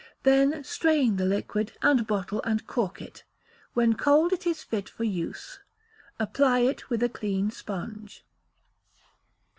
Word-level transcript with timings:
Then 0.23 0.63
strain 0.63 1.17
the 1.17 1.25
liquid, 1.25 1.73
and 1.83 2.07
bottle 2.07 2.41
and 2.41 2.65
cork 2.65 3.03
it: 3.03 3.23
when 3.75 3.93
cold 3.93 4.33
it 4.33 4.47
is 4.47 4.63
fit 4.63 4.89
for 4.89 5.03
use. 5.03 5.59
Apply 6.17 6.61
it 6.61 6.89
with 6.89 7.03
a 7.03 7.07
clean 7.09 7.51
sponge. 7.51 8.25